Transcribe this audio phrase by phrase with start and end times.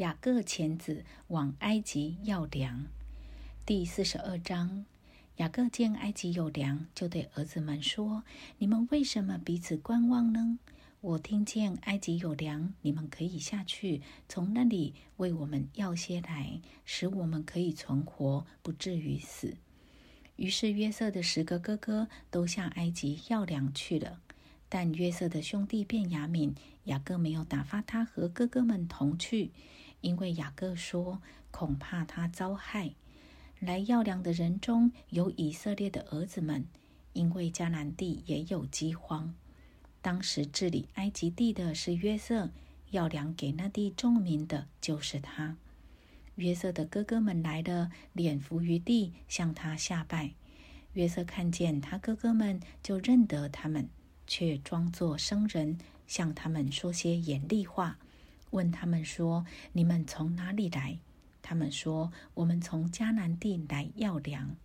[0.00, 2.86] 雅各遣子往埃及要粮。
[3.66, 4.86] 第四十二章，
[5.36, 8.24] 雅各见埃及有粮，就对儿子们说
[8.56, 10.58] ：“你们为什么彼此观望呢？
[11.02, 19.58] 我听见埃及有粮，你们可以下去，从那里为我们要些来，使我们可以存活，不至于死。”
[20.36, 24.18] 于是约瑟的十个哥哥都向埃及要粮去了。
[24.70, 26.54] 但约瑟的兄弟便雅敏，
[26.84, 29.50] 雅各没有打发他和哥哥们同去，
[30.00, 31.20] 因为雅各说
[31.50, 32.94] 恐怕他遭害。
[33.58, 36.66] 来要粮的人中有以色列的儿子们，
[37.12, 39.34] 因为迦南地也有饥荒。
[40.00, 42.50] 当时治理埃及地的是约瑟，
[42.90, 45.56] 要粮给那地众民的就是他。
[46.36, 50.32] 约瑟的哥哥们来了，脸伏于地，向他下拜。
[50.94, 53.88] 约瑟看见他哥哥们，就认得他们。
[54.26, 57.98] 却装作生人，向他们说些严厉话，
[58.50, 60.98] 问他们说：“你们从哪里来？”
[61.42, 64.56] 他们说：“我们从迦南地来要粮。”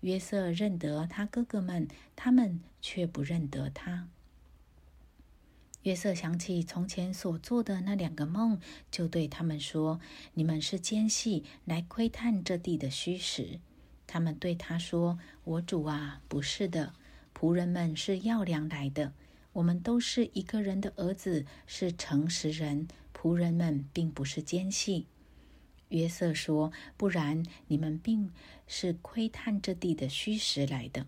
[0.00, 4.08] 约瑟认得他哥哥们，他们却不认得他。
[5.82, 10.00] 约瑟想起从前所做的那两个梦，就对他们说
[10.34, 13.60] ：“你们是奸细，来窥探这地的虚实。”
[14.06, 16.94] 他们对他说：“我主啊，不是的。”
[17.38, 19.12] 仆人们是要粮来的，
[19.52, 22.88] 我们都是一个人的儿子，是诚实人。
[23.18, 25.06] 仆人们并不是奸细。
[25.88, 28.30] 约瑟说：“不然，你们并
[28.68, 31.06] 是窥探这地的虚实来的。”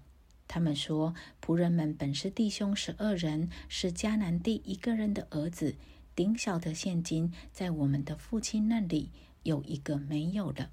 [0.48, 5.77] 他们说：“仆人们本是弟兄十二人，是迦南地一个人的儿子。
[6.16, 9.11] 顶小的现金在我们的父亲那里，
[9.44, 10.70] 有一个没有了。”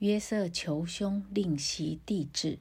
[0.00, 2.58] 约瑟求兄令息地质。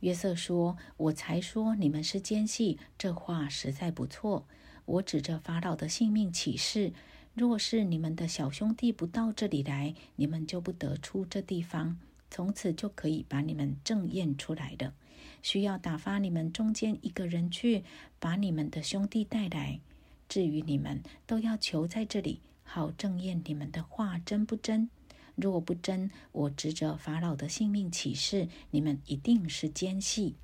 [0.00, 4.46] 约瑟说：“我才说你们是奸细，这话实在不错。
[4.84, 6.92] 我指着法老的性命起誓，
[7.32, 11.98] 若是你们的小兄弟不到这里来，你们就不得出这地方。
[12.30, 14.92] 从此就可以把你们正验出来的。
[15.40, 17.84] 需要打发你们中间一个人去，
[18.18, 19.80] 把你们的兄弟带来。
[20.28, 24.90] 至于你们，都要求在这里，好正验你们的话真不真。”
[25.36, 30.36] 若不真，我指着法老的性命起誓，你们一定是奸细。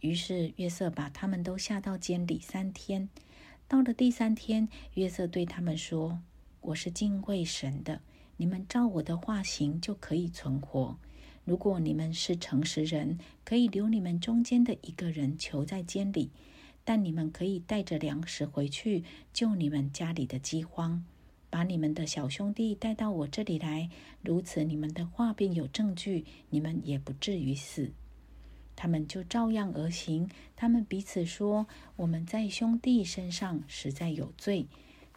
[0.00, 3.08] 于是约瑟把他们都下到监里三天。
[3.68, 6.20] 到了第三天，约瑟对他们说
[6.60, 8.00] ：“我是敬畏神的，
[8.36, 10.96] 你们照我的话行，就可以存活。
[11.44, 16.30] 如果你们是诚实人，可以留你们中间的一个人囚在监里，
[16.84, 21.04] 但你们可以带着粮食回去，救你们家里的饥荒。”
[21.56, 23.88] 把你们的小兄弟带到我这里来，
[24.20, 27.92] 如此你们的话便有证据，你们也不至于死。
[28.76, 30.28] 他们就照样而行。
[30.54, 31.66] 他们彼此说
[31.96, 34.66] ：“我们在兄弟身上实在有罪。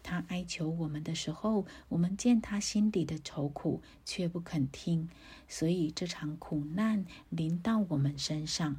[0.02, 5.10] 他哀求我们的时候，我们见他心里的愁苦，却不肯听，
[5.50, 8.78] 所以这场苦难临到我们身上。”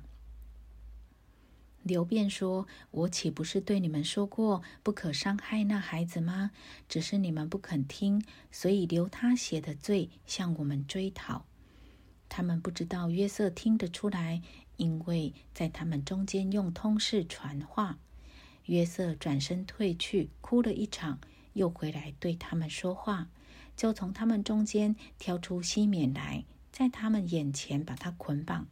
[1.83, 6.51] 刘辩说：“我岂不是对你们说过，不可伤害那孩子吗？
[6.89, 11.47] 只是你们不肯听，所以留他写的罪向我们追讨。
[12.29, 14.43] 他们不知道约瑟听得出来，
[14.77, 17.99] 因为在他们中间用通事传话。
[18.67, 21.19] 约瑟转身退去，哭了一场，
[21.55, 23.29] 又回来对他们说话，
[23.75, 28.69] 就从他们中间挑出西缅来，在他们眼前把他捆绑。”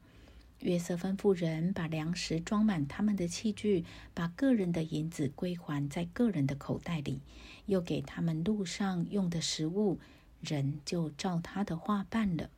[0.61, 7.21] 约瑟吩咐人把粮食装满他们的器具，把个人的银子归还在个人的口袋里，
[7.67, 10.01] 又给他们路上用的食物，
[10.41, 12.51] 人就照他的话办了。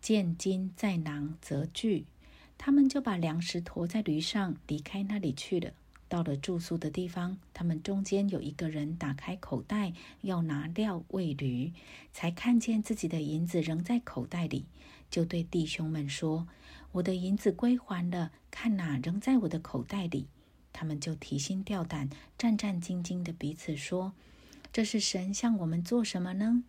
[0.00, 2.04] 见金在囊则聚，
[2.58, 5.72] 他们就把粮食驮在驴上，离开那里去了。
[6.08, 11.72] 到了住宿的地方，他们中间有一个人打开口袋要拿料喂驴，
[12.12, 14.66] 才看见自己的银子仍在口袋里，
[15.10, 16.46] 就对弟兄们说
[16.92, 20.28] ：“我的银子归还了，看哪，仍在我的口袋里。”
[20.72, 24.12] 他们就提心吊胆、战战兢兢的彼此说
[24.72, 26.62] ：“这是神向我们做什么呢？”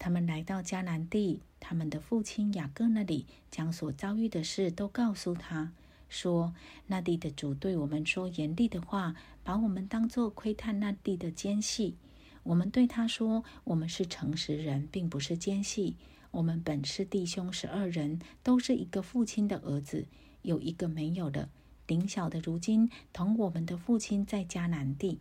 [0.00, 5.70] 他们来到迦南地，他们的父亲雅各那里，将所遭遇的事都告诉他。
[6.12, 6.52] 说
[6.88, 11.96] 那地的主对我们说严厉的话，把我们当作窥探那地的奸细。
[12.42, 15.96] 我们对他说：“我们是诚实人，并不是奸细。
[16.32, 20.06] 我们本是弟兄十二人，都是一个父亲的儿子，
[20.42, 21.48] 有一个没有的。
[21.86, 25.18] 顶小的如今同我们的父亲在迦南地。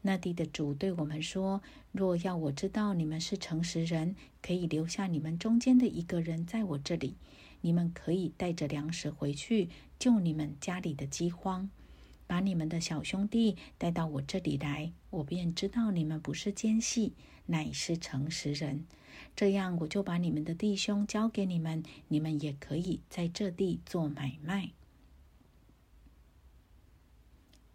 [0.00, 1.60] 那地的主对我们说：
[1.92, 7.14] 若要我知道你们是诚实人，可以留下你们中间的一个人在我这里。”
[7.64, 11.70] 你们可以带着粮食回去，救你们家里的饥荒。
[12.26, 17.14] 把你们的小兄弟带到我这里来，我便知道你们不是奸细，
[17.46, 18.84] 乃是诚实人。
[19.34, 24.72] 这样，我就把你们的弟兄交给你们，你们也可以在这地做买卖。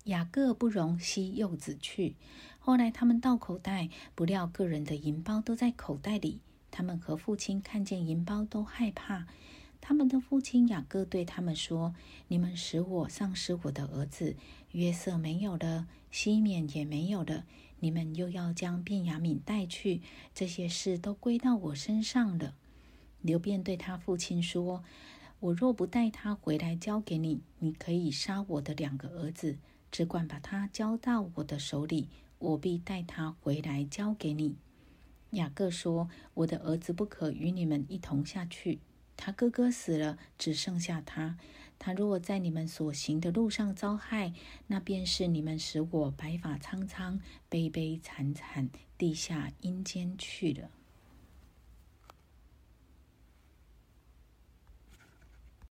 [0.03, 2.15] 雅各不容西柚子去。
[2.59, 6.41] 后来他们到口袋，不料个人的银包都在口袋里。
[6.69, 9.25] 他们和父亲看见银包都害怕。
[9.89, 11.95] 他们的父亲雅各对他们说
[12.29, 14.35] ：“你们使我丧失我的儿子
[14.73, 17.43] 约瑟没有了，西缅也没有了。
[17.79, 22.53] 你们又要将便雅悯带去，这些事都归到我身上了。”
[23.23, 24.83] 刘辩对他父亲说
[25.41, 29.57] ：“我若不带他回来交给你，你可以杀我的两个儿子，
[29.91, 34.55] 只管把他交到我的手里，我必带他回来交给你。”
[35.31, 38.77] 雅各说：“我的儿子不可与你们一同下去。”
[39.21, 41.37] 他哥哥死了，只剩下他。
[41.77, 44.33] 他若在你们所行的路上遭害，
[44.67, 47.19] 那便是你们使我白发苍苍、
[47.49, 50.71] 悲悲惨惨地下阴间去了。